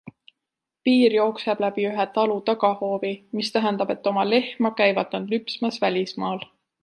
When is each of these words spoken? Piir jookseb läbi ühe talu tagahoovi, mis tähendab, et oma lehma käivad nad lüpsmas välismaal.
Piir 0.87 1.15
jookseb 1.15 1.59
läbi 1.63 1.85
ühe 1.89 2.05
talu 2.15 2.37
tagahoovi, 2.47 3.13
mis 3.41 3.53
tähendab, 3.57 3.93
et 3.95 4.11
oma 4.13 4.25
lehma 4.33 4.71
käivad 4.81 5.15
nad 5.19 5.31
lüpsmas 5.35 5.81
välismaal. 5.87 6.43